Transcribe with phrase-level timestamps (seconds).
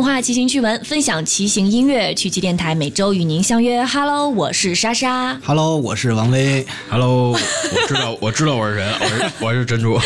[0.00, 3.84] 动画骑行趣闻，分享骑行音乐，趣骑电台每周与您相约。
[3.84, 5.38] Hello，我是莎莎。
[5.44, 6.64] Hello，我是王威。
[6.88, 7.38] Hello，我
[7.86, 10.00] 知道，我知道我是谁，我是我是珍珠。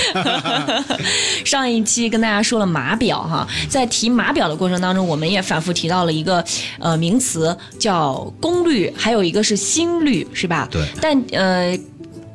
[1.47, 6.45] 上一期跟大家说了码表哈，在提码表的过程当中，我们也反复提到了一个
[6.81, 10.67] 呃名词叫功率，还有一个是心率，是吧？
[10.73, 11.79] 对但呃。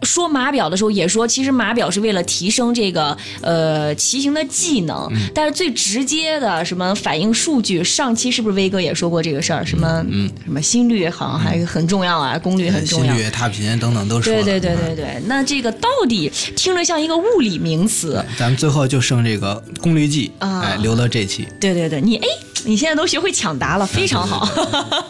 [0.03, 5.29] 说码表的时候也说，其实码表是为了提升这个呃骑行的技能，嗯。
[5.33, 9.65] 但是最直接的什么反映数据，上期是不是威哥也说过这个事儿？
[9.65, 13.13] 什么嗯什么心率好像还很重要啊，功率很重要。
[13.13, 14.43] 心率、踏频等等都说了。
[14.43, 20.61] 对对对对对，那这个到底听着像一个物理名词，咱们最后就剩这个功率计，啊。
[20.61, 22.27] 哎，留到这期，对对对，你哎，
[22.65, 24.47] 你现在都学会抢答了，非常好。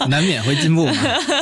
[0.08, 0.94] 难免会进步嘛。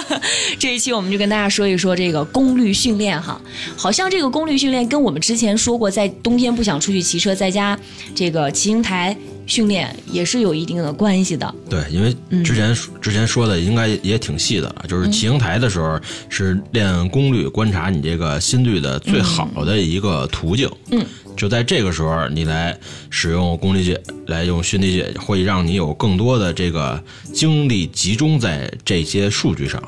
[0.59, 3.39] 这一期我们就跟大家说一说这个功率训练哈，
[3.75, 7.77] 好像这个功率训练跟我们之前说过，在冬天不想出去骑车，在家
[8.15, 9.15] 这个骑行台
[9.45, 11.53] 训练也是有一定的关系的。
[11.69, 20.69] 对，因为之前、之前说的应该也挺细的了，就是骑行台的时候是练功率，观察你这个心率的最好的一个途径。
[20.91, 21.05] 嗯，
[21.37, 22.77] 就在这个时候，你来
[23.09, 27.01] 使用功率计，来用训练计，会让你有更多的这个
[27.33, 29.81] 精力集中在这些数据上，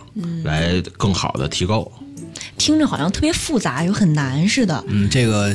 [0.44, 1.92] 来更好的提高。
[2.58, 4.84] 听着好像特别复杂，又很难似的。
[4.88, 5.54] 嗯，这个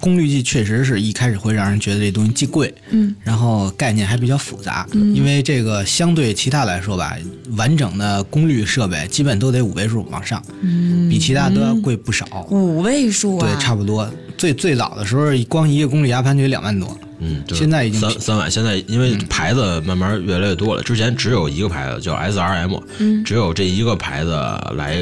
[0.00, 4.86] 功率计确实是一开始会让人觉得这东西既贵，嗯，然后概念还比较复杂。
[4.92, 7.16] 嗯，因为这个相对其他来说吧，
[7.56, 12.46] 完整的功率设备基本都得五位数往上，嗯，比其他都要贵不少。
[12.50, 14.10] 五位数啊，对，差不多。
[14.36, 16.96] 最最早的时候，光一个功率压盘就得两万多。
[17.20, 24.30] 嗯，就是现在已经三三万，现在因为牌子慢慢越来越多了，之前只有一个牌子叫 SRM，嗯，只有这一个牌子
[24.74, 24.98] 来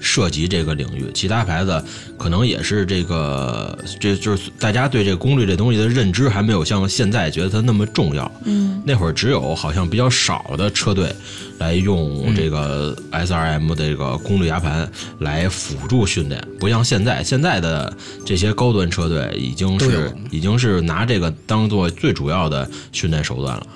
[0.00, 1.82] 涉及这个领域，其他牌子
[2.18, 11.14] 可能也是这个，这就是大家对这个功率这东西的认知还没有像现在觉得它那么重要，嗯，那会儿只有好像比较少的车队
[11.60, 14.90] 来用这个 SRM 的这个功率压盘
[15.20, 17.94] 来辅助训练，不像现在，现在的
[18.24, 23.66] 这些高端车队已经是已经是拿这个当做最主要的训练手段了。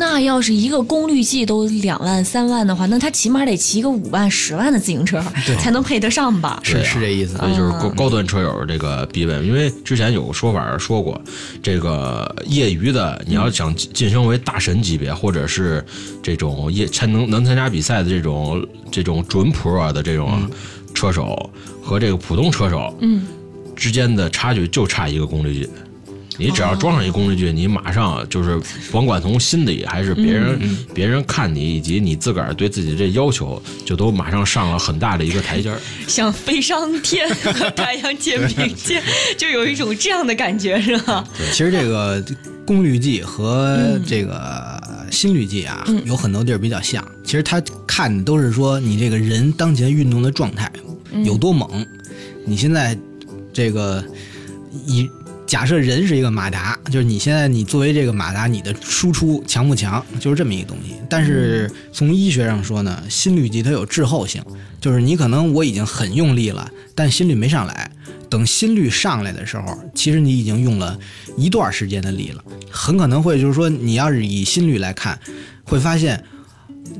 [0.00, 5.22] 那要是一个功率计都两万三万的话，那他起码得骑个五万十万的自行车
[5.58, 6.58] 才能配得上吧？
[6.62, 7.36] 是是这意思。
[7.36, 11.20] 所以就是高高端车友这个必备，因为之前有个说法说过，
[11.62, 15.84] 这个业余的你要想晋升为大神级别，或者是
[16.22, 20.50] 这种业参能能参加比赛的这种这种准 pro 的这种
[20.94, 21.50] 车手
[21.82, 23.26] 和这个普通车手，嗯，
[23.76, 25.68] 之间的差距就差一个功率计。
[26.40, 28.58] 你只要装上一功率计，你马上就是
[28.90, 30.58] 甭管从心里还是别人、
[30.94, 35.78] 别人看你，以及你自个儿对自己这要求，就都马上上了很大的一个台阶儿。
[36.08, 39.02] 像飞上天和太阳肩并肩，
[39.36, 41.22] 就有一种这样的感觉，是吧？
[41.52, 42.24] 其实这个
[42.64, 47.06] 功率计和这个心率计啊，有很多地儿比较像。
[47.22, 50.72] 其实它看的都是说你这个人当前运动的状态
[51.22, 51.86] 有多猛。
[52.46, 52.98] 你现在
[53.52, 54.02] 这个
[54.86, 55.06] 以
[55.50, 60.94] 假设人是一个马达，就是你现在你作为这个马达，你的输出强不强，就是这么一个东西。
[61.08, 64.40] 但是从医学上说呢，心率计它有滞后性，
[64.80, 67.90] 就是你可能我已经很用力了，但心率没上来。
[68.28, 70.96] 等心率上来的时候，其实你已经用了
[71.36, 75.18] 一段时间的力了，很可能会就是说，你要是以心率来看，
[75.64, 76.22] 会发现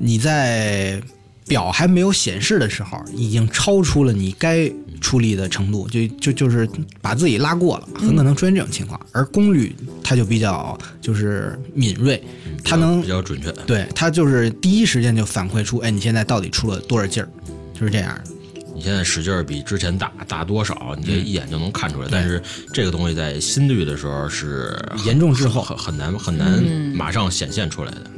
[0.01, 1.01] 你在
[1.47, 4.69] 表还没有显示的时候，已经超出了你该
[5.01, 6.69] 出力的程度，就就就是
[7.01, 9.01] 把自己拉过了，很可能出现这种情况。
[9.13, 12.23] 而功率它就比较就是敏锐，
[12.65, 13.51] 它能比较准确。
[13.67, 17.29] 对它就是第一时间就反馈出，哎，你现在到底出了多少劲儿，
[17.73, 18.25] 就是这样的。
[18.73, 22.09] 你现在使劲儿比之前大大多少，你这嗯一眼就能看出来。
[22.11, 28.11] 但是这个东西在心率的时候是严重滞后很很难很难嗯马上显现出来的。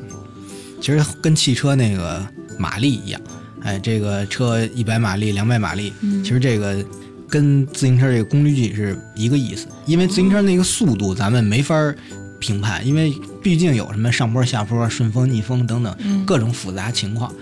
[0.80, 2.24] 其实跟汽车那个
[2.58, 3.20] 马力一样，
[3.64, 5.92] 哎，这个车一百马力、两百马力，
[6.22, 6.84] 其实这个
[7.28, 9.66] 跟自行车这个功率计是一个意思。
[9.86, 11.96] 因为自行车那个速度咱们没法儿
[12.38, 13.12] 评判，因为
[13.42, 17.32] 毕竟有什么上坡、下坡、顺风、逆风等等各种复杂情况，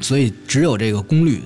[0.00, 1.42] 所以只有这个功率，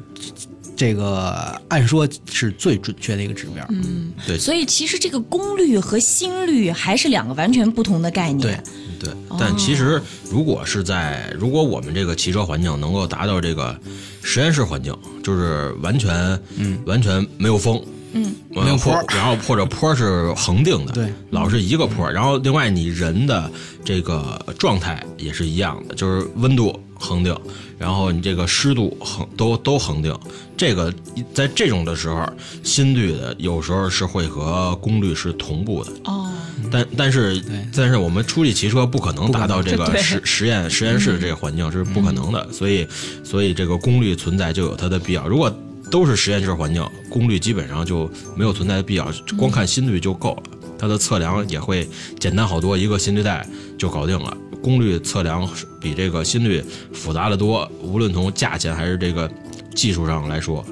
[0.75, 3.67] 这个按说是最准确的一个指标。
[3.69, 8.41] 嗯对所以其实这个功率和心率还是两个完全不同的概念。
[8.41, 8.59] 对
[8.99, 10.01] 对，但其实
[10.31, 13.79] 如果是在如果我们这个骑车环境能够达到这个
[14.23, 17.83] 实验室环境，就是完全嗯完全没有风。
[18.13, 22.11] 嗯，没有坡，然后或者坡是恒定的，对，老是一个坡。
[22.11, 23.51] 然后另外你人的
[23.85, 27.37] 这个状态也是一样的，就是温度恒定，
[27.77, 30.19] 然后你这个湿度恒都都恒定。
[30.57, 30.91] 这个
[31.35, 32.27] 在这种的时候，
[32.63, 35.93] 心率的有时候是会和功率是同步的。
[36.05, 36.33] 哦，
[36.77, 37.43] 但但是
[37.75, 42.87] 但是我们出去骑车不可能达到这个实实验实验室这个环境是不可能的，所以
[43.25, 45.27] 所以这个功率存在就有它的必要。
[45.27, 45.51] 如果
[45.91, 50.43] 都是实验室环境，功率基本上就没有存在的必要，光看心率就够了。
[50.79, 51.89] 它的测量也会
[52.19, 53.47] 简单好多，一个心率带
[53.79, 54.37] 就搞定了。
[54.63, 55.49] 功率测量
[55.81, 56.63] 比这个心率
[56.93, 59.31] 复杂的多，无论从价钱还是这个
[59.75, 60.65] 技术上来说。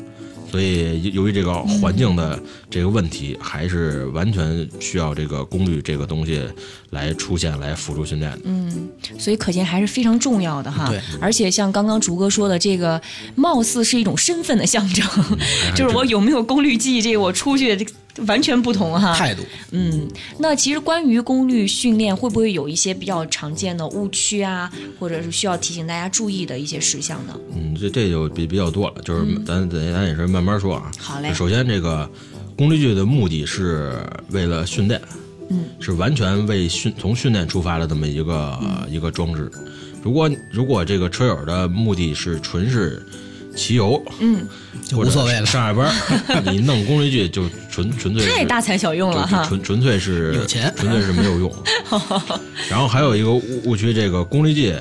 [0.55, 2.41] 所以，由于这个环境的
[2.71, 6.41] 这个问题，还是完全需要这个功率这个东西
[6.91, 8.39] 来出现，来辅助训练的。
[8.45, 11.01] 嗯，所以可见还是非常重要的哈对。
[11.21, 13.03] 而且像刚刚竹哥说的，这个
[13.35, 15.05] 貌似是一种身份的象征，
[15.75, 17.91] 就是我有没有功率计，这个我出去这个
[18.27, 19.13] 完全不同哈。
[19.15, 19.43] 态度。
[19.71, 20.09] 嗯，
[20.39, 27.39] 那其实关于功率训练，会不会有一些比较常见的误区啊，或者是需要提醒大家注意的一些事项呢？
[27.55, 30.91] 嗯，这这就比比较多了，就是咱咱咱也是慢慢说啊。
[30.99, 32.09] 好嘞，首先，这个
[32.57, 33.95] 功率计的目的是
[34.31, 35.01] 为了训练，
[35.51, 38.59] 嗯，是完全为训从训练出发的这么一个、
[38.89, 39.51] 一个装置。
[40.03, 43.05] 如果如果这个车友的目的是纯是
[43.55, 44.47] 骑游，嗯，
[44.85, 45.47] 就无所谓了。
[45.47, 46.43] 上下班儿。
[46.51, 49.45] 你弄功率计就纯纯粹是太大材小用了哈。
[49.47, 50.73] 纯纯粹是有钱。
[50.77, 51.53] 纯粹是没有用。
[52.71, 54.75] 然后还有一个误误区，这个功率计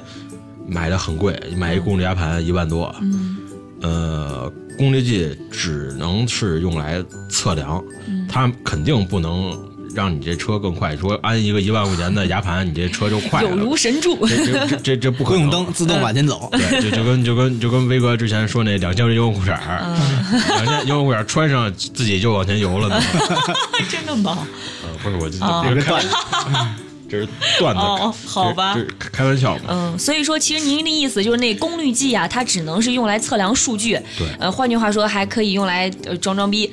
[0.68, 2.94] 买的很贵，买一功率压盘一万多。
[3.02, 3.38] 嗯。
[3.81, 7.84] 呃，功率计只能是用来测量，
[8.30, 9.52] 它肯定不能
[9.94, 10.95] 让你这车更快。
[10.98, 13.56] 说安一个一万块钱的牙盘，你这车就快有了。
[13.57, 14.28] 如神助。
[14.28, 16.50] 这这这这这不可能不用蹬，自动往前走。
[16.51, 23.01] 对，就就跟就跟就跟威哥之前说那两件游泳裤衩儿，嗯两千游泳裤衩穿上自己就往前游了呢。
[23.90, 24.48] 真的吗？
[24.84, 26.01] 呃，不是我就哦这是开，
[27.13, 27.27] 这是
[27.60, 29.62] 段子，哦好吧开开玩笑嘛。
[29.68, 33.94] 嗯，所以说其实您的意思就是那功率计啊，它只能是用来测量数据。
[34.18, 36.65] 对呃，换句话说，还可以用来呃装装逼。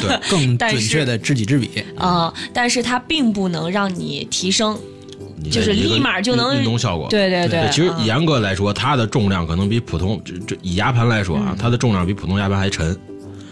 [0.00, 1.70] 对， 更准确的知己知彼。
[1.96, 4.76] 啊、但是它并不能让你提升。
[5.52, 7.06] 就是立马就能运动效果。
[7.10, 12.96] 对对对，其实嗯严格来说，它的重量可能比普通这这以牙盘来说啊，它的重量比普通牙盘还沉。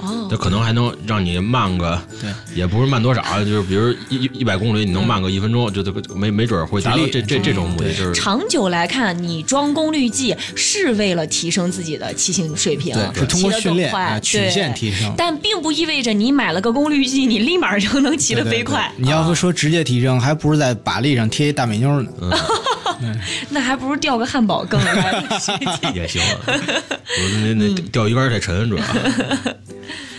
[0.03, 15.13] 哦它可能还能让你慢个，对，也不是慢多少，就是比如一一百公里，你能慢个一分钟，就这个没没准儿会达到这这这种目的，就是长久来看，你装功率计是为了提升自己的骑行水平，对，是通过训练啊曲线提升。
[15.17, 18.91] 但并不意味着你买了个功率计，你立马就能骑得飞快。
[18.97, 22.11] 你要不说直接提升，还不如在把力上贴一大美妞呢。
[23.51, 24.81] 那还不如钓个汉堡更。
[25.95, 26.23] 也行。
[26.47, 28.85] 我那那钓鱼竿太沉，主要。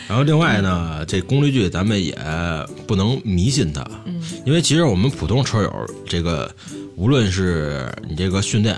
[0.08, 2.16] 然后另外呢，这功率计咱们也
[2.86, 3.86] 不能迷信它，
[4.46, 5.72] 因为其实我们普通车友
[6.08, 6.54] 这个，
[6.96, 8.78] 无论是你这个训练，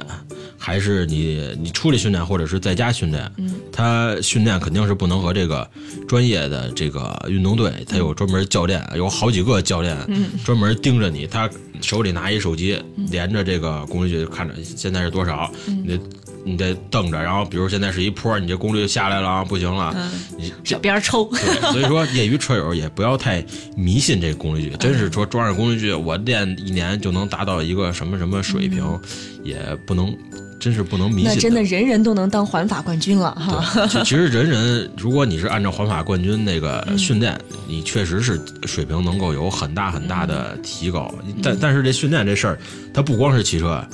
[0.57, 3.29] 还是你你出去训练，或者是在家训练，
[3.71, 5.69] 他训练肯定是不能和这个
[6.07, 9.97] 专业的这个运动队，他有专门教练，有好几个教练
[10.43, 11.49] 专门盯着你，他
[11.81, 15.99] 手里拿一手机，连着这个功率计看着现在是多少，你得
[16.45, 19.93] 你得瞪着，然后比如现在是一坡，你这功率下来了啊，不行了，
[20.37, 23.43] 你小边儿抽，对，所以说业余车友也不要太
[23.75, 28.99] 迷信这功率计，真是说装上功率计，我练一年就能达到一个什么什么水平，
[29.43, 29.57] 也
[29.87, 30.15] 不能，
[30.59, 31.31] 真是不能迷信。
[31.33, 33.87] 那真的人人都能当环法冠军了哈。
[33.87, 36.97] 其其实人人，如果你是按照环法冠军那个嗯。
[36.97, 37.35] 训练，
[37.67, 41.13] 你确实是水平能够有很大很大的提高。
[41.25, 41.35] 嗯。
[41.41, 42.59] 但但是这训练这事儿，
[42.93, 43.85] 它不光是骑车，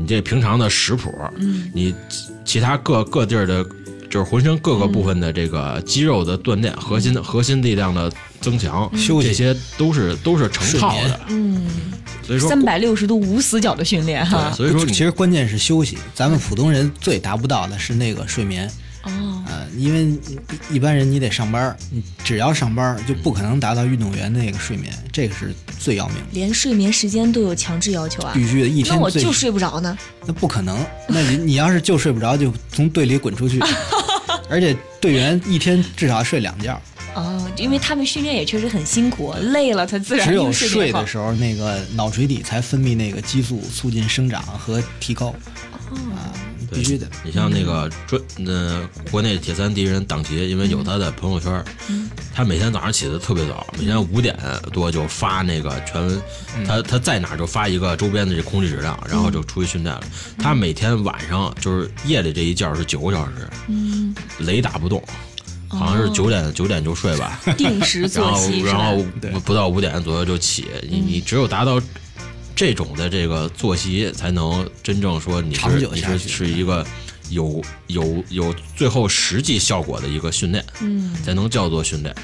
[0.00, 3.64] 你这平常的食谱，嗯你其其他各各地儿的，
[4.08, 11.20] 就是浑身各个部分的这个肌肉的锻炼、核心核心力量的增强，休息这些都是都是成套的。
[11.28, 11.66] 嗯，
[12.26, 14.56] 所以说，三百六十度无死角的训练哈对，。
[14.56, 18.70] 所以说其实关键是休息，咱们普通人最达不到的是那个睡眠。
[19.02, 20.18] 哦，呃，因为
[20.70, 28.32] 一般人你得上班，你只要上班就不可能达到运动员的那个睡眠，这个是最要命的，连睡眠时间都有强制要求啊。
[28.34, 29.96] 必须的，一天那我就睡不着呢。
[30.26, 30.78] 那不可能，
[31.08, 33.58] 那你你要是就睡不着，就从队里滚出去，
[34.50, 36.80] 而且队员一天至少睡两觉，
[37.14, 45.34] 哦，因为他们训练也确实很辛苦，累了他自然只有睡的时候，那个脑垂体才分泌那个激素，促进生长和提高，
[45.88, 46.28] 啊，
[46.72, 47.06] 必须的。
[47.24, 51.64] 你像那个专呃国内铁三第一人党旗，因为有他的朋友圈，
[52.34, 54.36] 他每天早上起得特别早，每天五点
[54.72, 56.22] 多就发那个全文，
[56.66, 60.02] 他他在哪儿就发一个周边的这空气质量，然后就出去训练了。
[60.38, 65.02] 他每天晚上就是夜里这一觉是九个小时，嗯，雷打不动，
[65.68, 67.40] 好像是九点九点就睡吧。
[67.56, 69.10] 定时然后作息是然后吧？
[69.32, 71.80] 不不到五点左右就起，你你只有达到
[72.60, 76.86] 这种的这个作息，才能真正说你长是你是久下去是一个
[77.30, 82.14] 有有有最后实际效果的一个训练，嗯，才能叫做训练。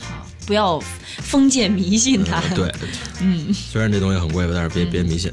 [0.00, 0.82] 好，不要
[1.18, 2.40] 封建迷信它。
[2.52, 2.68] 对，
[3.20, 5.30] 嗯，虽然这东西很贵吧，但是别别迷信。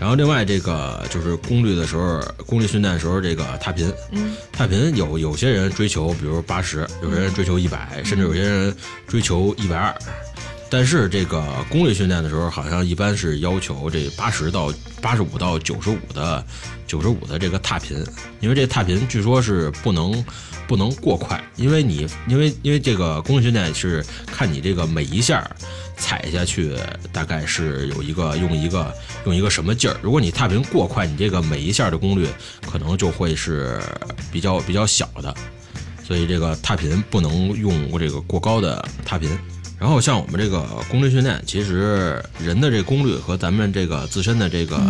[0.00, 9.94] 然后另外这个就是功率的时候，功率训练的时候，这个踏频，嗯，踏频有有些人追求，比如八十，有些人追求一百，甚至有些人追求一百二。
[10.76, 11.40] 但是这个
[11.70, 16.44] 功率训练的时候，好像一般是要求这八十到八十五到九十五的
[16.84, 18.04] 九十五的这个踏频，
[18.40, 20.24] 因为这踏频据说是不能
[20.66, 25.48] 不能过快，因为你因为因为这个功率训练是看你这个每一下
[25.96, 26.76] 踩下去
[27.12, 28.92] 大概是有一个用一个
[29.26, 32.26] 用一个什么劲儿，如果你踏频过快，你这个每一下的功率
[32.68, 33.80] 可能就会是
[34.32, 35.32] 比较比较小的，
[36.02, 39.30] 所以这个踏频不能用这个过高的踏频。
[39.84, 44.80] 然后像我们这个功率训练，其实人的这功率和咱们这个自身的这个、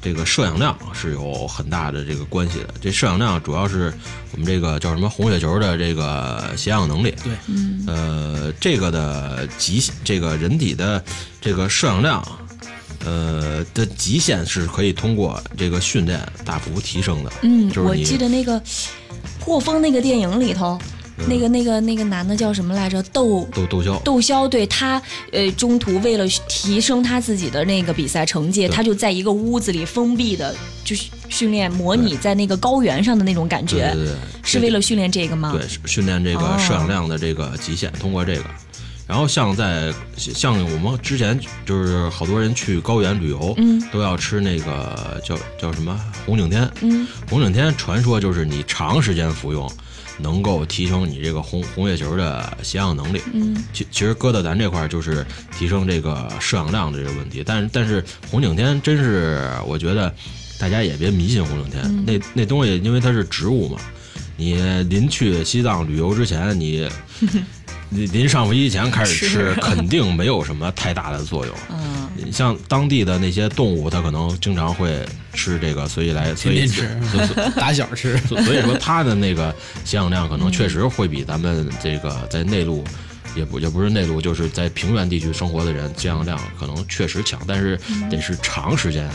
[0.00, 2.74] 这个摄氧量是有很大的这个关系的。
[2.80, 3.92] 这摄氧量主要是
[4.30, 7.12] 我们这个叫什么红血球的这个携氧能力。
[7.24, 7.32] 对，
[7.88, 11.02] 呃，这个的极这个人体的
[11.40, 12.24] 这个摄氧量，
[13.04, 17.32] 呃的极限是可以通过这个训练大幅提升的。
[17.42, 18.62] 嗯，我就是你记得那个
[19.40, 20.78] 霍峰那个电影里头，
[21.28, 23.02] 那个那个那个男的叫什么来着？
[23.04, 25.00] 窦窦窦骁，窦骁，对他，
[25.32, 30.54] 呃，中途为了提升他自己的那个比赛成绩，他就在一个屋子里封闭的，
[30.84, 35.56] 就是训练模拟在那个高原上的那种感觉，对对对，是为了训练这个吗？
[35.56, 38.44] 对，训练这哦个摄氧量的这个极限，通过这个。
[39.06, 46.66] 然后像在像我们之前就是好多人去高原旅游，嗯都要吃那个叫叫什么红景天。
[46.80, 49.70] 嗯红景天传说就是你长时间服用，
[50.18, 53.20] 能够提升你这个红红血球的携氧能力。
[53.32, 53.56] 嗯。
[53.72, 55.24] 其其实搁到咱这块儿就是
[55.56, 60.14] 提升这个摄氧量的这个问题，但是但是红景天真是我觉得
[60.58, 62.04] 大家也别迷信红景天，嗯。
[62.06, 63.78] 那那东西因为它是植物嘛，
[64.36, 64.54] 你
[64.84, 66.88] 临去西藏旅游之前，你
[67.90, 71.54] 你临上飞机前开始吃，肯定没有什么太大的作用。
[71.70, 72.03] 嗯，你
[72.34, 74.98] 像当地的那些动物，它可能经常会
[75.32, 78.18] 吃这个，所以来所以天天吃所以 打小吃。
[78.26, 82.82] 所所以说它的那个血氧量可能确实会比咱们这个在内陆，
[83.36, 87.78] 也不也不是内陆，就是在平原地区生活的人降氧量可能确实强，但是
[88.10, 89.08] 得是长时间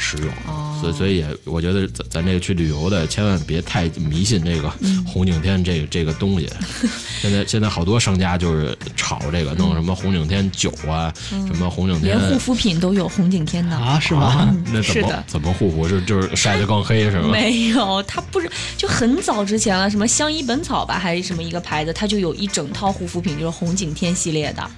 [0.00, 0.28] 使用。
[0.46, 4.72] 哦所以所以也我觉得咱咱这个去旅游的千万别太迷信这个
[5.06, 6.48] 红景天这个这个东西。
[7.20, 13.76] 现在现在好多商家就是炒这个，弄什么红景天酒啊，什么红景天连护肤品都有红景天的。
[13.76, 14.22] 啊，是吗？
[14.24, 15.86] 啊， 那怎么怎么护肤？
[15.86, 17.28] 是就是晒得更黑是吗？
[17.30, 24.70] 没有，它不是就很早之前了，什么相宜本草吧，还是什么一个牌子，它就有一整套护肤品，就是红景天系列的。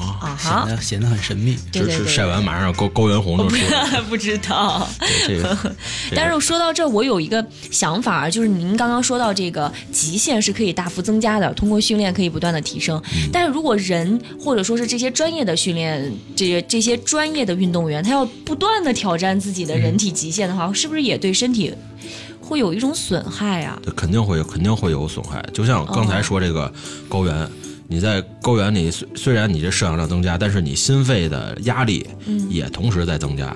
[0.00, 1.56] 啊显，得显得很神秘。
[1.72, 4.02] 对对对，是是晒完马上高高原红就出来了。
[4.08, 4.88] 不知道。
[5.26, 5.76] 对 这个，
[6.14, 13.00] 但是说到这，我有一个想法，就是您刚刚说到这个极限是可以大幅增加的，通过训练可以不断的提升。
[13.32, 21.72] 但是如果人或者说是这些专业的训练，这些这些专业的运动员，他要不断的挑战自己的人体极限的话，是不是也对身体
[22.40, 23.78] 会有一种损害啊？
[23.82, 25.44] 对肯定会有，肯定会有损害。
[25.52, 26.72] 就像刚才说这个
[27.08, 27.48] 高原，
[27.92, 32.06] 你在高原里虽虽然你这摄氧量增加，但是你心肺的压力
[32.48, 33.54] 也同时在增加。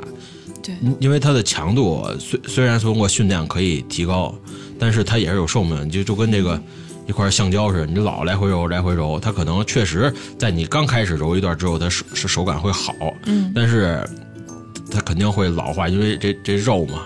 [0.60, 4.34] 对因因为它的强度虽虽然通过训练可以提高，
[4.76, 6.60] 但是它也是有寿命，就就跟这个
[7.06, 12.92] 一块橡胶似的，你老来回揉来回揉，它可能确实在你刚开始揉一段之后，它手是手感会好，
[13.26, 14.02] 嗯，但是
[14.90, 17.02] 它肯定会老化，因为这这肉嘛，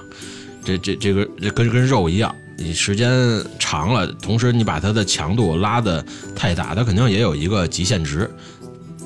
[0.64, 3.10] 这这这个这跟跟肉一样，你时间
[3.58, 8.28] 长了，同时你把它的强度拉的太大，它肯定也有一个极限值。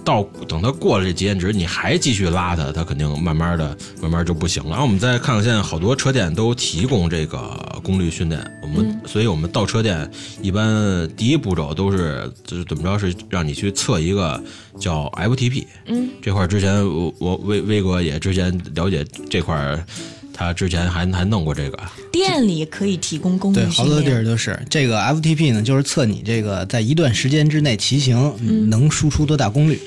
[0.04, 4.70] 到等它过了这极限值，你还继续拉它，它肯定慢慢的、慢慢就不行了。
[4.70, 7.38] 然后我们再看看，现在好多车店都提供这个
[7.84, 14.42] 功率训练，我们、所以我们到车店一般第一步骤都是就是怎么着是让你去测一个
[14.76, 19.86] 叫 FTP，嗯，这块儿之前我我威威哥也之前了解这块儿，
[20.32, 21.78] 他之前还还弄过这个，
[22.10, 24.16] 店里可以提供功率对，好多地练。
[24.16, 24.58] 儿都是。
[24.70, 28.68] 这个 FTP 呢，就是测你这个在一段时间之内骑行嗯。
[28.70, 29.80] 能输出多大功率。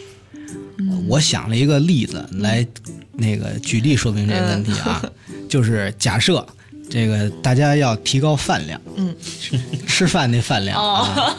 [0.77, 2.65] 呃我想了一个例子来
[3.13, 5.01] 那个举例说明这个问题啊，
[5.47, 6.45] 就是假设
[6.89, 9.15] 这个大家要提高饭量，嗯，
[9.87, 10.95] 吃饭那饭量哦。
[11.15, 11.37] 啊，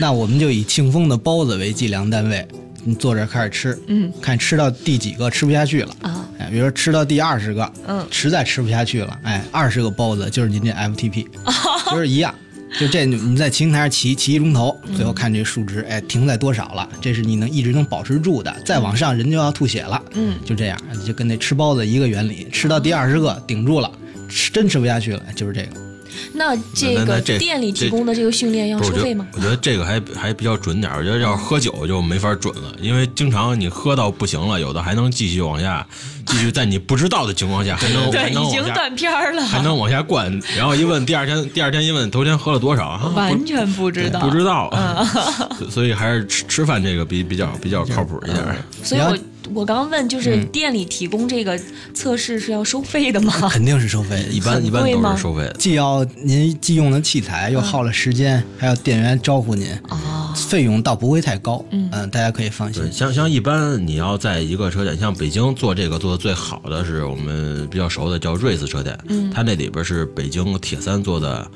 [0.00, 2.59] 那我们就以庆丰的包子为计量单位，你
[2.98, 5.94] 坐这儿开始吃，嗯，看吃到第几个吃不下去了。
[6.02, 11.26] 啊，哎，比如说吃到第二十个，嗯实在吃不下去了，哎，二十个包子就是您这 FTP，
[11.90, 12.34] 就是一样。
[12.78, 16.88] 就这，你在骑行台上骑骑一钟头，最后看这数值，哎，停在多少了？
[17.00, 18.54] 这是你能一直能保持住的。
[18.64, 20.00] 再往上，人就要吐血了。
[20.12, 23.90] 嗯，就这样，就跟那吃包子一个原理，吃到第二十个顶住了，
[24.28, 25.89] 吃真吃不下去了，就是这个。
[26.32, 29.26] 那这个店里提供的这个训练要不是我觉得收费吗？
[29.32, 30.98] 我觉得这个还还比较准点儿。
[30.98, 35.86] 我觉得要是喝酒就没法准了，因为经常你喝到不行了，有的还能继续往下，
[36.26, 44.70] 继续在你不知道的情况下还能还对，能往下已经断片了，还能往下灌，然后一问第二天，第二天一问头天喝了多少，啊完全不知道，不知道，
[45.70, 48.56] 所以还是吃吃饭这个比比较比较靠谱一点儿。
[48.82, 49.16] 所以我
[49.54, 51.58] 我刚刚问，就是嗯店里提供这个
[51.92, 53.32] 测试是要收费的吗？
[53.50, 55.52] 肯定是收费的， 一般一般都是收费的。
[55.54, 61.64] 既要您既用了器材，又耗了时间，还要店员招呼您，哦，费用倒不会太高。
[61.70, 62.90] 嗯，大家可以放心，。
[62.92, 71.50] 像像一般你要在一个车店，像北京做这个做的最好的是我们比较熟的叫瑞斯车店，嗯，它那里边是北京铁三做的。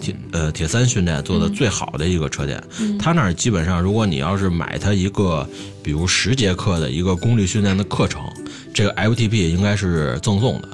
[0.00, 2.62] 铁呃铁三训练做的最好的一个车店，
[2.98, 5.48] 它那儿基本上，如果你要是买他一个，
[5.82, 8.22] 比如十节课的一个功率训练的课程，
[8.72, 10.68] 这个 FTP 应该是赠送的，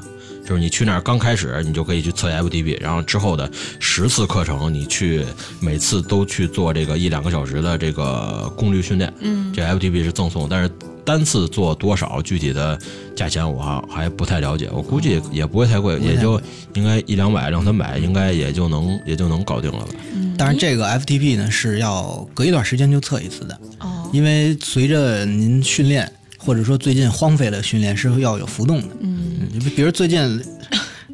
[0.46, 5.24] 就是你去那儿刚开始你就可以去测 FTP，然后之后的十次课程你去
[5.60, 10.70] 每次都去做这个一两个小时的这个功率训练，嗯，这 FTP 是赠送，但是
[11.06, 12.76] 单次做多少具体的
[13.14, 16.38] 价钱我还还不太了解，我估计也不会太贵，也就
[16.74, 19.94] 应该一两百两三百应该也就能也就能搞定了吧。
[20.36, 28.88] 当然，这个 FTP 呢是要隔一段时间就测一次的，哦，因为随着您训练，或者说最近荒废了训练是要有浮动的。
[29.00, 30.42] 嗯，比如最近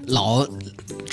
[0.06, 0.44] 老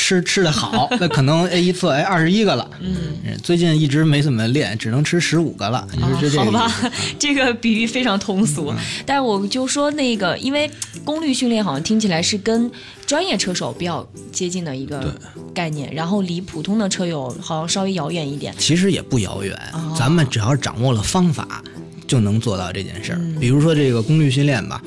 [0.09, 2.67] 吃吃的好，那可能哎一测哎二十一个了。
[2.81, 5.87] 嗯，最近一直没怎么练，只能吃十五个了。
[5.93, 10.67] 你说这这哦好吧这个比喻非常通俗，嗯 但是我就说那个，因为
[11.05, 12.71] 功率训练好像听起来是跟
[13.05, 15.13] 专业车手比较接近的一个
[15.53, 18.51] 概念，然后离普通的车友好像稍微遥远一点。
[18.57, 21.63] 其实也不遥远，哦咱们只要掌握了方法，
[22.07, 23.19] 就能做到这件事儿。
[23.21, 24.81] 嗯比如说这个功率训练吧，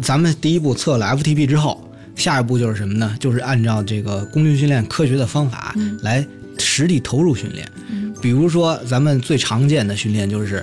[0.00, 1.86] 咱们第一步测了 FTP 之后，
[2.18, 3.16] 下一步就是什么呢？
[3.18, 6.26] 就是按照这个功率训练科学的方法嗯来
[6.58, 7.66] 实地投入训练。
[8.20, 10.62] 比如说咱们最常见的训练就是。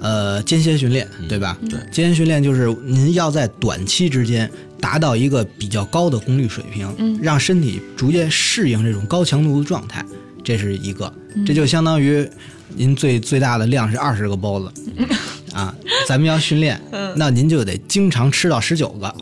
[0.00, 1.56] 呃，间歇训练，对吧？
[1.70, 10.04] 对间歇训练就是您要在短期之间达到一个比较高的功率水平，让身体逐渐适应这种高强度的状态，
[10.42, 11.10] 这是一个。
[11.46, 12.28] 这就相当于
[12.76, 14.70] 您最最大的量是二十个包子，
[15.54, 15.74] 啊，
[16.06, 16.78] 咱们要训练，
[17.16, 19.16] 那您就得经常吃到十九个啊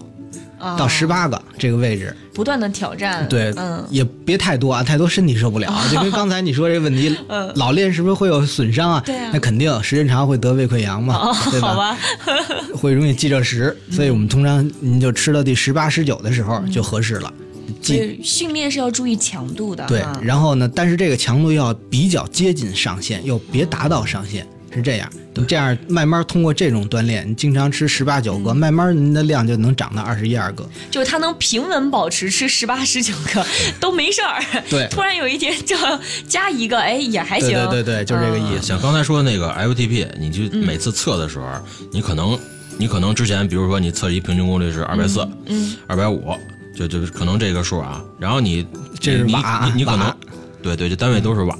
[0.78, 5.72] 到十八个这个位置，不断的挑战，对，嗯，也别太多啊，太多身体受不了。
[5.90, 7.16] 就跟刚才你说这个问题，
[7.56, 9.02] 老练是不是会有损伤啊？
[9.04, 9.30] 对啊。
[9.32, 11.98] 那肯定，时间长会得胃溃疡嘛，哦，对好吧，
[12.76, 17.32] 会容易记着食，所以我们通常您就吃到第十八、十九的时候就合适了。
[17.80, 18.20] 记。
[18.22, 25.10] 训练是要注意强度的，对啊，然后呢，但是这个强度要比较接近上限，又别达到上限，是这样。
[25.34, 30.68] 你这样慢慢通过这种锻炼，你经常吃十八九个，慢慢您的量就能长到二十一二个。
[30.90, 33.44] 就是他能平稳保持吃十八十九个
[33.80, 38.62] 都没事儿，对突然有一天就要加一个，哎，也还行，对对对，就是这个意思。
[38.62, 41.46] 像刚才说的那个 FTP，你就嗯每次测的时候，
[41.90, 42.38] 你可能
[42.76, 46.34] 你可能之前，比如说你测一平均功率是二百四，嗯，二百五，
[46.76, 48.66] 就就可能这个数啊，然后你
[49.00, 50.16] 这是你瓦你你可能瓦。
[50.62, 51.56] 对对，这单位都是瓦，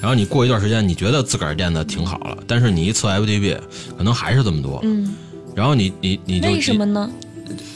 [0.00, 3.56] 然后你过一段时间，你觉得自个儿练的挺好了，但是你一测 FDB，
[3.96, 5.14] 可能还是这么多，嗯，
[5.54, 7.10] 然后你你你就为什么呢？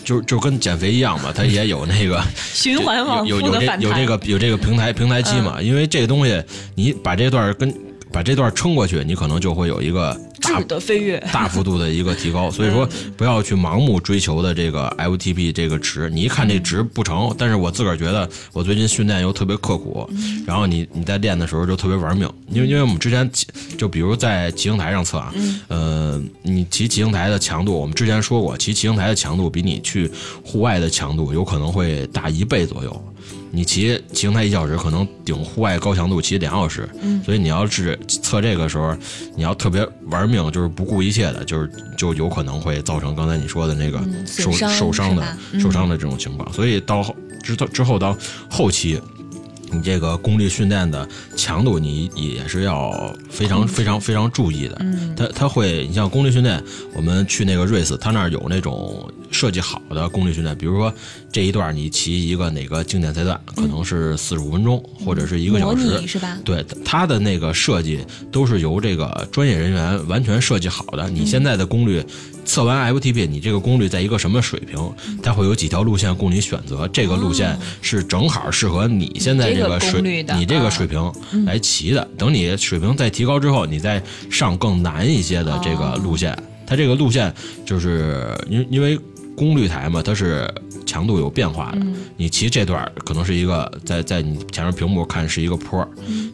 [0.04, 2.20] 就就跟减肥一样嘛，它也有那个
[2.52, 6.42] 循环往复的反弹，有这个有这个平台平台期嘛，因为这个东西
[6.74, 7.72] 你把这段跟
[8.10, 10.18] 把这段撑过去，你可能就会有一个大
[10.58, 16.10] 质的飞跃，大幅度的一个提高，所以说不要去盲目追求的这个 FTP 这个值。
[16.10, 20.08] 你一看这值不成，但是我自个儿觉得我最近训练又特别刻苦，
[20.46, 23.28] 然后你你在练的时候就特别玩命，因为因为我们之前
[23.76, 25.32] 就比如在骑行台上测啊，
[25.68, 30.10] 呃，你骑骑行台的强度，我们之前说过，骑骑行台的强度比你去
[30.44, 33.04] 户外的强度有可能会大一倍左右。
[33.52, 36.88] 你骑骑行台一小时，可能顶户外高强度骑两小时，
[37.24, 38.96] 所以你要是测这个时候，
[39.34, 46.52] 你要特别玩命，就是不顾一切的，就是就有可能会造成刚才你说的那个嗯受、受伤的受伤的这种情况。
[46.52, 48.16] 所以到后之之后到
[48.48, 49.00] 后期，
[49.72, 54.76] 你这个功率训练的强度，你也是要非常非常非常注意的。
[54.80, 56.62] 嗯它它会，你像功率训练，
[56.94, 60.92] 我们去那个瑞斯，它那儿有那种设计好的功率训练，比如说
[61.30, 66.38] 这一段你骑一个哪个经典赛段，可能是四十五分钟或者是一个小时，是吧？
[66.44, 71.08] 对，它的那个设计都是由这个专业人员完全设计好的。
[71.10, 72.04] 你现在的功率
[72.50, 74.76] 测完 FTP，你这个功率在一个什么水平？
[75.22, 80.02] 它会有几条路线供你选择，这个路线是正好适合你现在这个水
[80.34, 81.12] 你这个啊水平
[81.46, 82.06] 来骑的。
[82.18, 86.36] 等你水平再提高之后，你再上更难一些的这个路线。
[86.66, 87.32] 它这个路线
[87.64, 88.98] 就是因因为。
[89.40, 90.46] 功率台嘛，它是
[90.84, 91.78] 强度有变化的。
[91.78, 95.88] 嗯你骑这段儿可能是一个在在你前面屏幕看是一个坡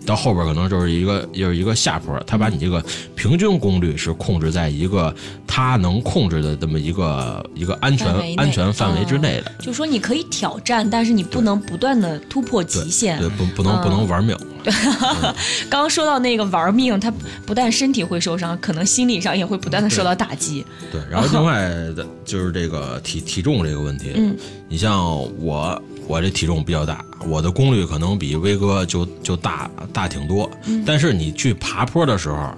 [0.04, 2.20] 到后边儿可能就是一个又是一个下坡儿。
[2.26, 5.14] 它把你这个平均功率是控制在一个
[5.46, 9.52] 它能控制的这么一个一个安全安全范围之内的。
[9.60, 13.16] 就说你可以挑战，但是你不能不断的突破极限。
[13.20, 14.36] 对，不不能不嗯能玩命。
[14.66, 15.34] 刚
[15.82, 17.12] 刚说到那个玩命，他
[17.44, 20.64] 不但身体会受伤，可能心理上也会不断的受到打击。
[20.90, 24.12] 对，然后另 外的就是这个体体重这个问题。
[24.14, 24.36] 嗯，
[24.68, 25.02] 你像
[25.40, 30.50] 我，我这体重比较大，我的功率可能比威哥就就大大挺多。
[30.66, 32.50] 嗯但是你去爬坡的时候，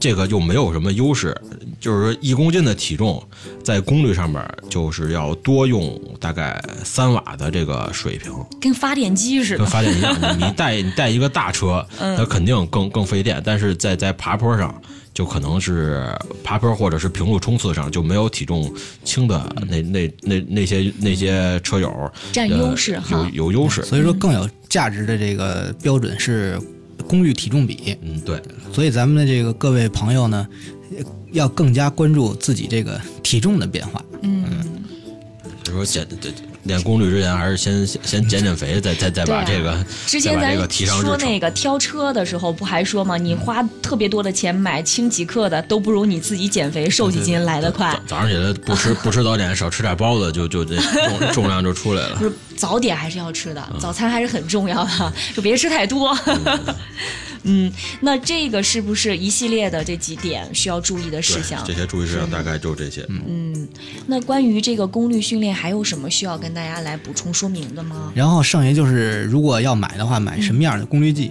[0.00, 1.36] 这个就没有什么优势，
[1.80, 3.22] 就是说一公斤的体重
[3.62, 9.66] 在功率上面就是要多用大概三瓦的这个水平，跟发电机似的跟。
[9.66, 10.16] 发电一样。
[10.38, 14.74] 你你带你带一个大车，嗯它肯定更更费电，但是在在爬坡上。
[15.14, 16.06] 就可能是
[16.44, 23.82] 爬坡或者是平路冲刺上就没有体重轻的那那那那些那些车友占优势有有优势。
[23.82, 26.56] 所以说更有价值的这个标准是
[27.06, 27.96] 功率体重比。
[28.02, 28.40] 嗯，对，
[28.72, 30.46] 所以咱们的这个各位朋友呢，
[31.32, 34.02] 要更加关注自己这个体重的变化。
[34.22, 34.44] 嗯，
[35.64, 36.30] 所以说减这
[36.64, 41.08] 练功率之前还是先先先减减肥，再再再把这个之前咱再把这个提上日程。
[41.08, 43.16] 说那个挑车的时候，不还说吗？
[43.16, 48.18] 你花特别多的钱买轻几克的，都不如你自己减肥瘦几斤来得快早。
[48.18, 52.18] 上起来不吃不吃早点，少吃点包子，就就这重重量就出来了。
[52.18, 56.14] 是 早点还是要吃的，嗯早餐还是很重要的， 就别吃太多。
[57.44, 61.72] 嗯，那这个是不是一系列的这几点需要注意的事项，这？
[61.72, 63.06] 些注意事项大概就这些。
[63.08, 63.66] 嗯，
[64.08, 68.12] 那关于这个功率训练，还有什么需要跟大家来补充说明的吗？
[68.14, 71.30] 然后剩下就是，如果要买的话，买什么样的功率计？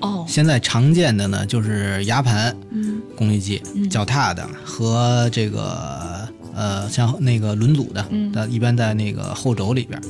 [0.00, 10.02] 哦，现在常见的呢，就是牙盘嗯功率计、脚踏的和这个呃像那个轮组的，嗯一般在那个后轴里边儿。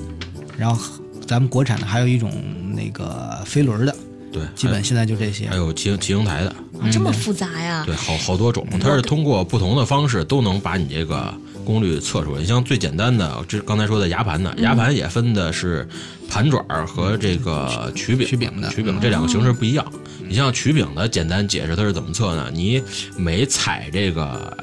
[0.59, 0.79] 然后
[1.27, 2.33] 咱们国产的还有一种
[2.75, 3.95] 那个飞轮的，
[4.33, 5.57] 对，基本现在就这些还。
[5.57, 7.85] 有骑骑行台的，啊这么复杂呀？
[7.87, 11.33] 对，好好多种，它是通过不同的方式都能把你这个
[11.65, 12.41] 功率测出来。
[12.41, 15.89] 你像最简单的，这刚才说的牙盘的，牙盘也分的是
[16.29, 19.87] 盘爪儿和这个曲柄，曲柄的曲柄这两个形式不一样。
[20.27, 22.51] 你像曲柄的，简单解释它是怎么测呢？
[22.53, 22.83] 你
[23.17, 24.57] 每踩这个。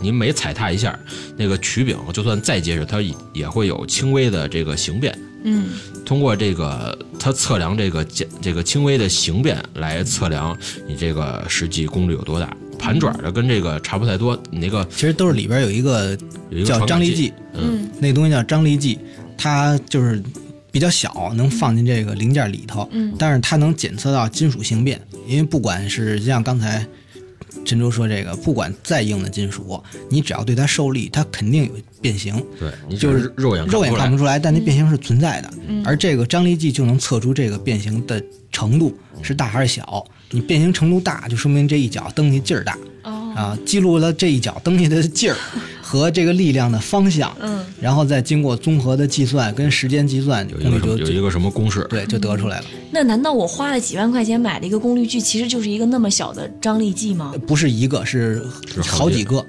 [0.00, 0.96] 你每踩踏一下，
[1.36, 5.12] 那个曲柄就算再结实，它也也会有轻微的这个形变。
[5.44, 5.66] 嗯
[6.04, 12.48] 通过这个，它测量这个简这个轻微的形变来测量你这个实际功率有多大。
[12.78, 16.16] 盘转的跟这个差不太多，你那个其实都是里边有一个
[16.64, 18.96] 叫张力计，嗯那东西叫张力计，
[19.36, 20.22] 它就是
[20.70, 26.86] 比较小，能放进这个零件里头，嗯但是它能检测到金属形变，因为不管是像刚才
[27.68, 29.78] 陈舟说这个，不管再硬的金属，
[30.08, 35.50] 你只要对它受力，它肯定有变形，对你就是肉眼肉眼看不出出来，但那变形是存在的。
[35.66, 40.02] 嗯而这个张力计就能测出这个变形的程度是大还是小。
[40.30, 45.36] 你变形程度大，就说明这一脚蹬起劲儿大哦啊，记录了这一脚蹬下的劲儿
[45.80, 52.64] 和这个力量的方向，嗯然后再经过综合的计算跟时间计算，有一功率就个有一个什么公式，对就得出来了。
[52.90, 57.32] 那难道我花了几万块钱买了一个功率计，其实就是一个那么小的张力计吗？
[57.46, 58.42] 不是一个，是
[58.74, 59.46] 是好几好几个。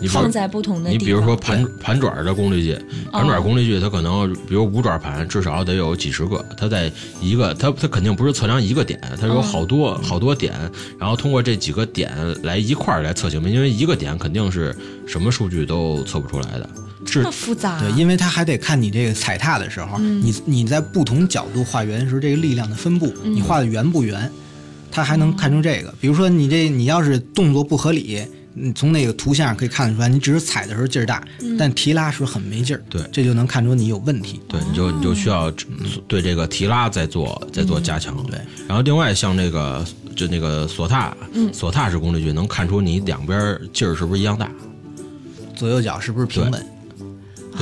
[0.00, 1.00] 你放在不同的地方。
[1.00, 2.76] 你比如说盘盘爪的功率计，
[3.12, 10.54] 盘爪功率计它可能比如五转盘至少得有几十个，它在一个它它肯定不是测量一个点，它有好多好多点，
[10.98, 12.10] 然后通过这几个点
[12.42, 14.74] 来一块儿来测形变，因为一个点肯定是
[15.06, 16.68] 什么数据都测不出来的，
[17.04, 24.30] 这么复杂、啊，对，因为它还得看你这个踩踏的时候，你你在不同角度画圆的时候，这个力量的分布，你画的圆不圆，
[24.90, 25.94] 它还能看出这个。
[26.00, 28.22] 比如说你这你要是动作不合理，
[28.54, 31.22] 你从那个图像上可以看得出来，你只是踩的时候劲儿大，
[31.58, 34.40] 但提拉时候很没劲儿，对这就能看出你有问题。
[34.48, 35.50] 对，你就你就需要
[36.08, 38.16] 对这个提拉再做再做加强。
[38.26, 39.84] 对，然后另外像这个
[40.16, 44.50] 就那个索踏，嗯锁踏式功率矩能看出你两边劲儿是不是一样大。
[45.54, 46.66] 左右脚是不是平稳？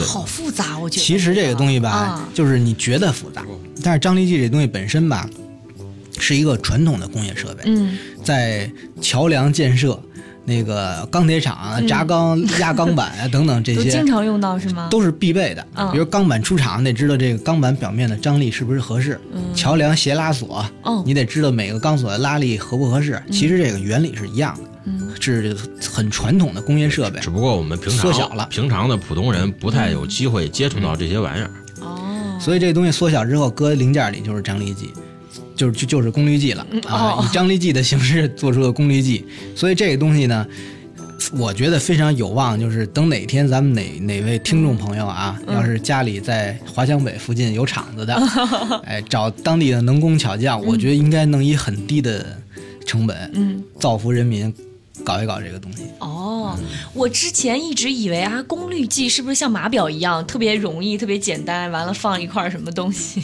[0.07, 1.05] 好复杂，我觉得。
[1.05, 3.45] 其实这个东西吧，啊就是你觉得复杂，
[3.83, 5.29] 但是张力计这东西本身吧，
[6.21, 8.71] 是一个传统的工业设备，嗯在
[9.01, 10.01] 桥梁建设、
[10.49, 14.89] 那个钢铁厂啊、轧钢、压钢板啊 等等这都些经常用到是吗？
[14.91, 15.65] 都是必备的。
[15.75, 19.15] 嗯比如钢板出厂，得知道这个钢板表面的张力是不是合适；
[19.55, 23.23] 桥梁斜拉锁，哦你得知道每个钢索的拉力合不合适。
[23.31, 25.57] 其实这个原理是一样的，嗯是
[25.93, 27.29] 很传统的工业设备只。
[27.29, 31.51] 不过我们平常缩小了平常的普通人不太有机会接触到这些玩意儿。
[31.81, 34.91] 哦，所以这东西缩小之后，搁零件里就是张力计，
[35.59, 37.25] 就是就就是功率计了啊，哦。
[37.27, 39.27] 以张力计的形式做出的功率计。
[39.55, 40.47] 所以这个东西呢，
[41.37, 48.15] 我觉得非常有望，就是等哪天咱们哪哪位听众朋友啊，嗯要是家里在华强北附近有厂子的，
[48.87, 52.25] 哎，找当地的能工巧匠，我觉得应该能以很低的
[52.87, 54.55] 成本，嗯，造福人民，
[55.05, 55.85] 搞一搞这个东西。
[55.99, 56.57] 哦，
[56.95, 63.23] 我之前一直以为啊，功率计是不是像码表一样特别容易、特别简单，完了放一块儿什么东西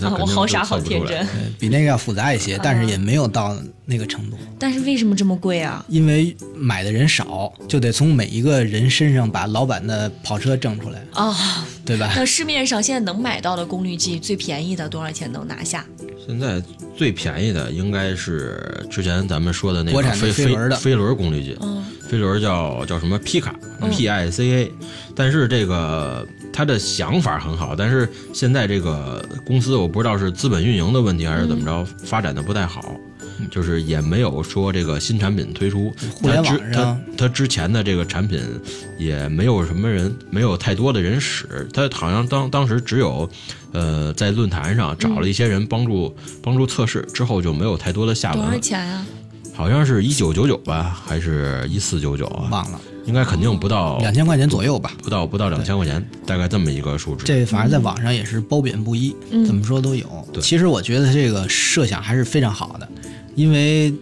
[0.00, 0.14] 啊？
[0.20, 1.18] 我好傻好天真。
[1.18, 1.26] 呃
[1.58, 5.84] 比那个要复杂一些，但是也没有到那个程度，但是为什么这么贵啊？
[5.88, 12.12] 因为买的人少，就得从每一个人身上把老板的跑车挣出来，啊、对吧？
[12.14, 15.84] 那市面上现在能买到的功率计最便宜的多少钱能拿下？
[16.24, 16.62] 现在
[16.96, 23.52] 最便宜的应该是之前咱们说的那国产飞飞轮的飞轮功率计，嗯飞轮叫叫什么皮卡
[23.90, 24.72] P I C A，
[25.16, 32.94] 但是这个它的想法很好，但是现在这个公司我不知道是资本运营的问题还是怎么着，发展的不太好。
[33.50, 38.40] 就是也没有说这个新产品推出，互联网上它它之前的这个产品
[38.98, 43.28] 也没有什么人，没有太多的人使，它好像当当时只有，
[43.72, 48.58] 呃，在论坛上找了一些人帮助、帮助测试，之后就没有太多的下文多少。
[48.58, 49.06] 钱啊？
[49.54, 52.48] 好像是一九九九吧，还是一四九九啊？
[52.50, 54.92] 忘了应该肯定不到两千块钱左右吧。
[55.02, 57.24] 不到不到两千块钱，大概这么一个数值。
[57.24, 60.06] 这反正在网上也是褒贬不一，嗯怎么说都有。
[60.32, 62.88] 对其实我觉得这个设想还是非常好的，
[63.34, 63.92] 因为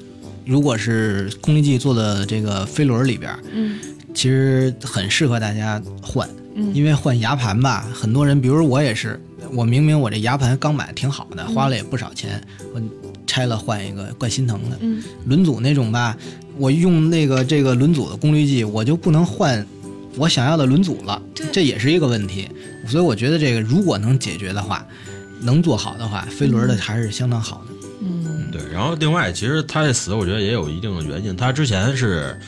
[0.45, 3.79] 如果是功率计做的这个飞轮里边，嗯
[4.13, 9.21] 其实很适合大家换，嗯因为换牙盘吧，很多人，比如我也是，
[9.53, 12.43] 我明明我这牙盘刚买挺好的，花了也不少钱，
[12.75, 12.83] 我
[13.27, 14.77] 拆了换一个，怪心疼的。
[14.81, 16.17] 嗯轮组那种吧，
[16.59, 19.65] 我用那个这个轮组的功率计，我就不能换
[20.17, 22.49] 我想要的轮组了对，这也是一个问题。
[22.89, 24.85] 所以我觉得这个如果能解决的话，
[25.43, 27.70] 能做好的话，飞轮的还是相当好的。
[28.73, 31.37] 然后另外，其实他这死，我觉得也有一定的原因。
[31.37, 32.39] 他之前是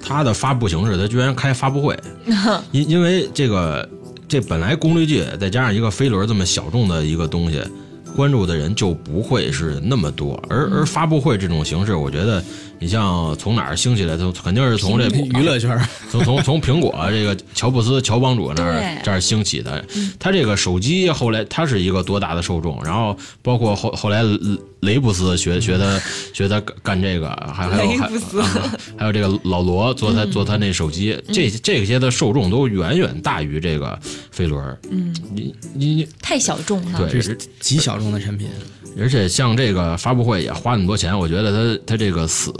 [0.00, 1.98] 他的发布形式，他居然开发布会，
[2.72, 3.88] 因因为这个
[4.26, 7.62] 这本来功率计再加上一个飞轮这么小众的一个东西，
[8.16, 10.42] 关注的人就不会是那么多。
[10.48, 12.42] 而而发布会这种形式，我觉得
[12.82, 19.84] 你像从哪儿兴起来，从肯定是从这娱乐圈儿，从从从苹果这个乔布斯乔帮主那儿对这儿兴起的，
[20.18, 26.00] 他这个手机后来他是一个多大的受众，然后包括后后来雷雷布斯学学他
[26.34, 28.10] 学他干干这个，还还有还、啊
[28.98, 33.96] 还有这个老罗做他做他那手机，这这些的受众都远远大于这个
[34.32, 34.76] 飞轮儿。
[34.90, 36.98] 嗯，你你你太小众了。
[36.98, 38.48] 对这是极小众的产品。
[38.98, 42.52] 而且像这个发布会也花那么多钱，我觉得他他这个死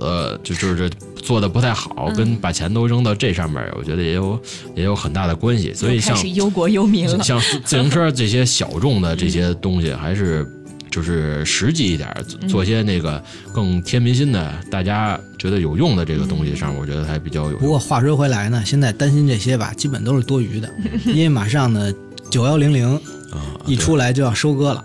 [0.42, 4.40] 就就是这做的不太好，跟把钱都扔到这上面，我觉得也有
[4.75, 5.72] 也有很大的关系。
[5.75, 7.22] 所以像忧国忧民了。
[7.25, 10.46] 像自自行车这些小众的这些东西， 还是
[10.90, 13.22] 就是实际一点儿，做些那个
[13.53, 17.57] 更贴民心的，大家觉得有用的这个东西上，我觉得还比较有。
[17.57, 20.68] 不过话说回来呢，现在担心这些吧，基本都是多余的，
[21.07, 21.92] 因为马上呢，
[22.31, 22.94] 九幺零零
[23.31, 24.85] 啊，一出来就要收割了，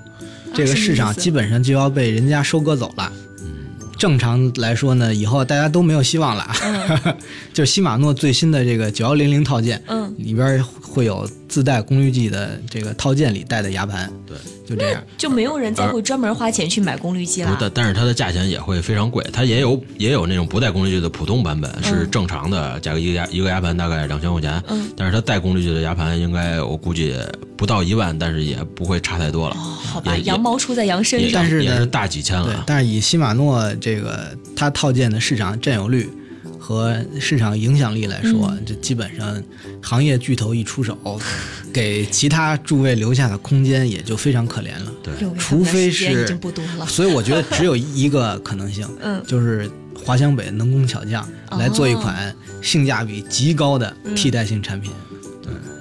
[0.53, 3.11] 这个市场基本上就要被人家收割走了。
[3.97, 6.47] 正常来说呢，以后大家都没有希望了。
[7.53, 10.63] 就是西马诺最新的这个九幺零零套件，嗯，里边
[10.97, 14.35] 会有自带功率计的这个套件里带的牙盘，对，
[14.67, 15.03] 就这样。
[15.15, 17.51] 就没有人再会专门花钱去买功率计了。
[17.51, 27.13] 不但但是它的价钱也会非常贵，它也有也有那种不带功率计的普通版本，是正常的价格，一个牙一个牙盘大概两千块钱，嗯但是它带功率计的牙盘应该我估计
[27.55, 31.29] 不到一万，但是也不会差太多了，哦，好吧，羊毛出在羊身上。
[31.31, 32.63] 但是呢也是大几千了，。
[32.65, 36.09] 但是以西马诺这个它套件的市场占有率
[36.67, 39.41] 和市场影响力来说，这基本上
[39.81, 40.97] 行业巨头一出手，
[41.71, 44.91] 给其他诸位留下的空间也就非常可怜了。
[45.01, 46.85] 对除非是已经不多了。
[46.85, 54.91] 所以我觉得只有 一个可能性，嗯就是华强北能工巧匠哦来做一款性价比极高的替代性产品。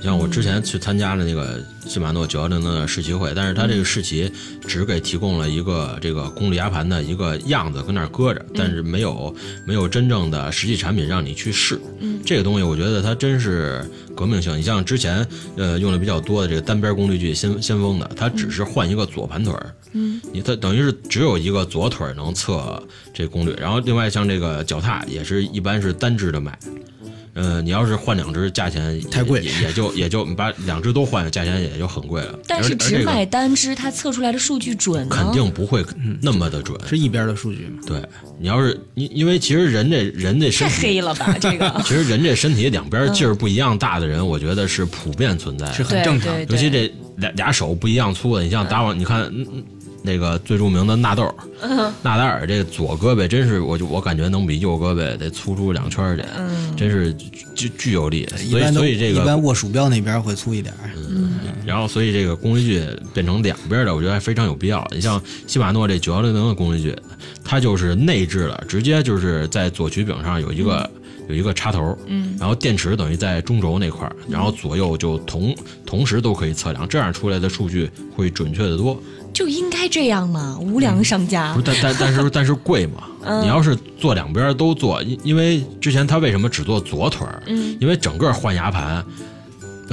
[0.02, 4.30] 像我之前去参加了那个西马诺九幺零的试骑会，但是它这个试骑
[4.66, 11.80] 只给提供了一个这个功率压盘的一个样子，跟那儿搁着，但是没有没有真正的实际产品让你去试。
[12.00, 13.84] 嗯这个东西我觉得它真是
[14.16, 14.56] 革命性。
[14.58, 22.82] 你像之前呃用的比较多的这个单边功率计先先锋的，它只是换一个左盘腿儿，嗯，你它等于是只有一个左腿儿能测
[23.14, 26.58] 这功率，然后另外像这个脚踏也是一般是单只的买。
[27.36, 32.38] 呃，你要是换两只，价钱太贵也也就也就你把两只都换，价钱也就很贵了。
[32.46, 35.14] 但是只买单只，它测出来的数据准呢？
[35.14, 35.84] 肯定不会
[36.22, 36.76] 那么的准。
[36.88, 37.82] 是一边的数据嘛？
[37.86, 38.02] 对
[38.40, 41.36] 你要是因，因为其实人这人这身太体，黑了吧？
[41.38, 45.72] 这个 其实人这身体两边劲儿不一样大的人，我觉得是普遍存在的。
[45.74, 46.34] 是很正常。
[46.48, 49.64] 尤其这俩俩手不一样粗的，你像打网，你看嗯嗯
[50.06, 51.34] 那个最著名的纳豆，
[52.02, 56.24] 纳达尔这个左胳膊真是我就我感觉能比右胳膊得粗出两圈去。
[56.38, 57.12] 嗯，真是
[57.54, 58.26] 具具有力。
[58.40, 60.72] 一所以般都一所以这个一般握鼠标那边会粗一点
[61.10, 61.32] 嗯。
[61.66, 64.86] 然后，所以这个功率计变成两边的，我觉得还非常有必要。
[64.92, 66.94] 你像西马诺这九幺零零的功率计，
[67.42, 70.88] 它就是内置了，直接就是在左曲柄上有一个、
[71.28, 75.52] 有一个插头，嗯，然后电池等于在中轴那块儿，然后左右就同
[75.84, 78.96] 同时都可以测量，这样出来的数据会准确的多。
[79.32, 81.64] 就应该这样嘛，无良商家不是，。
[81.64, 83.04] 但但但是但是贵嘛。
[83.40, 87.42] 你要是做两边都做，因因为之前他为什么只做左腿儿？
[87.46, 89.02] 嗯，因为整个换牙盘，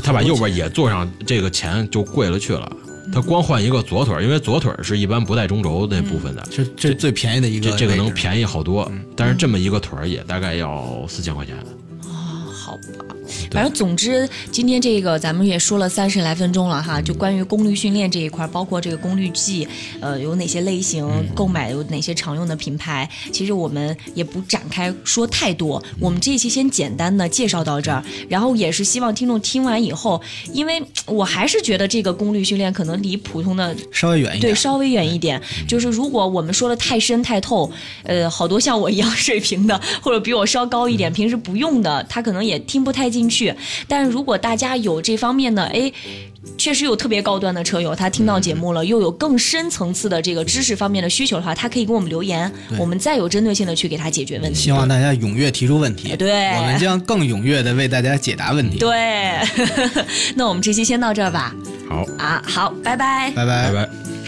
[0.04, 2.70] 他把右边也做上，这个钱就贵了去了。
[3.13, 8.92] 他光换一个左腿，因为左腿是一般不带中轴那部分的，这这最便宜的一个这这个能便宜好多。
[9.16, 11.56] 但是这么一个腿儿也大概要四千块钱。
[12.04, 13.12] 啊好吧，
[13.52, 19.67] 反正总之，今天这个咱们也说了三十来分钟了哈，就关于功率训练这一块，包括这个功率计，
[20.00, 25.82] 呃，有哪些类型，购买有哪些常用的品牌，其实我们也不展开说太多。
[26.00, 34.41] 我们这一期先简单的介绍到这儿，然后也是希望听众听完以后，因为我还是觉得这个功率训练可能离普通的稍微远一点。
[34.41, 35.41] 对稍微远一点。
[35.67, 37.72] 就是如果我们说的太深太透，
[38.04, 43.54] 呃， 好多像我一样水平的，或者比我稍高一点，平时不用的，他可能也听不太进去。
[43.88, 45.92] 但如果大家有这方面的，哎。
[46.58, 54.60] 确实有特别高端的车友，他听到节目了，又有更深层次的这个知识方面的需求的话，他可以给我们留言，我们再有针对性的去给他解决问题。
[54.60, 58.78] 希望大家踊跃提出问题，对我们将更踊跃的为大家解答问题。
[58.78, 59.40] 对，
[60.36, 61.56] 那我们这期先到这儿吧。
[61.88, 63.32] 好，啊，好，拜拜。
[63.32, 64.23] 拜拜拜拜。